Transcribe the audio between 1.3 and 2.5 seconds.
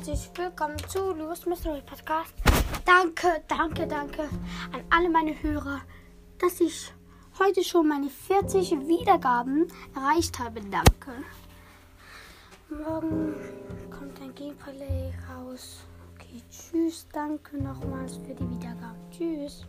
Mystery Podcast.